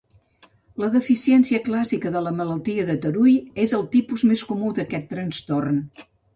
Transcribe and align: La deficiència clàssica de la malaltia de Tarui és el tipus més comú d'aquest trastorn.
La 0.83 0.87
deficiència 0.95 1.59
clàssica 1.67 2.13
de 2.15 2.23
la 2.29 2.33
malaltia 2.39 2.87
de 2.89 2.97
Tarui 3.05 3.37
és 3.67 3.77
el 3.81 3.87
tipus 3.99 4.27
més 4.33 4.47
comú 4.51 4.75
d'aquest 4.81 5.11
trastorn. 5.15 5.83